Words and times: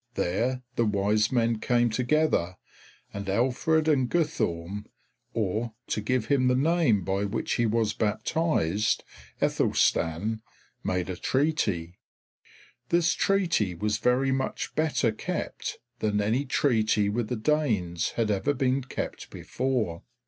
There 0.15 0.63
the 0.77 0.85
Wise 0.85 1.31
Men 1.31 1.59
came 1.59 1.91
together, 1.91 2.57
and 3.13 3.29
Alfred 3.29 3.87
and 3.87 4.09
Guthorm 4.09 4.87
(or, 5.35 5.75
to 5.89 6.01
give 6.01 6.25
him 6.25 6.47
the 6.47 6.55
name 6.55 7.03
by 7.03 7.23
which 7.25 7.53
he 7.53 7.67
was 7.67 7.93
baptised, 7.93 9.03
Aethelstan) 9.43 10.41
made 10.83 11.07
a 11.07 11.15
treaty. 11.15 11.99
This 12.89 13.13
treaty 13.13 13.75
was 13.75 13.99
very 13.99 14.31
much 14.31 14.73
better 14.73 15.11
kept 15.11 15.77
than 15.99 16.19
any 16.19 16.45
treaty 16.45 17.07
with 17.07 17.27
the 17.27 17.35
Danes 17.35 18.13
had 18.13 18.31
ever 18.31 18.55
been 18.55 18.81
kept 18.83 19.29
before. 19.29 20.01